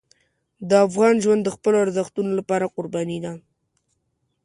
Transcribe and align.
د 0.69 0.71
افغان 0.87 1.15
ژوند 1.23 1.41
د 1.43 1.49
خپلو 1.55 1.75
ارزښتونو 1.85 2.31
لپاره 2.39 2.71
قرباني 2.75 3.19
ده. 3.25 3.33